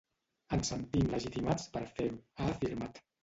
“Ens 0.55 0.71
sentim 0.71 1.11
legitimats 1.11 1.67
per 1.77 1.85
fer-ho”, 1.99 2.17
ha 2.41 2.49
afirmat. 2.57 2.99